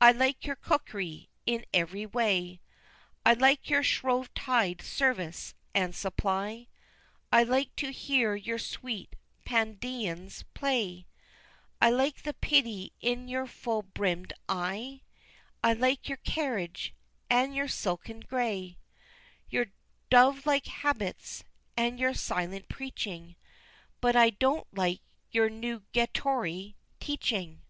I 0.00 0.12
like 0.12 0.46
your 0.46 0.56
cookery 0.56 1.28
in 1.44 1.66
every 1.74 2.06
way; 2.06 2.62
I 3.26 3.34
like 3.34 3.68
your 3.68 3.82
shrove 3.82 4.32
tide 4.32 4.80
service 4.80 5.54
and 5.74 5.94
supply; 5.94 6.68
I 7.30 7.42
like 7.42 7.76
to 7.76 7.92
hear 7.92 8.34
your 8.34 8.58
sweet 8.58 9.14
Pandeans 9.44 10.42
play; 10.54 11.04
I 11.82 11.90
like 11.90 12.22
the 12.22 12.32
pity 12.32 12.94
in 13.02 13.28
your 13.28 13.46
full 13.46 13.82
brimm'd 13.82 14.32
eye; 14.48 15.02
I 15.62 15.74
like 15.74 16.08
your 16.08 16.16
carriage, 16.24 16.94
and 17.28 17.54
your 17.54 17.68
silken 17.68 18.20
gray, 18.20 18.78
Your 19.50 19.66
dove 20.08 20.46
like 20.46 20.64
habits, 20.64 21.44
and 21.76 22.00
your 22.00 22.14
silent 22.14 22.70
preaching; 22.70 23.36
But 24.00 24.16
I 24.16 24.30
don't 24.30 24.66
like 24.74 25.02
your 25.30 25.50
Newgatory 25.50 26.74
teaching. 27.00 27.60